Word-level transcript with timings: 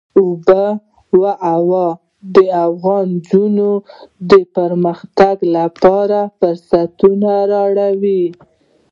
آب 0.25 0.47
وهوا 1.21 1.87
د 2.35 2.37
افغان 2.67 3.05
نجونو 3.15 3.69
د 4.31 4.33
پرمختګ 4.55 5.35
لپاره 5.55 6.19
فرصتونه 6.37 7.31
راولي. 7.51 8.23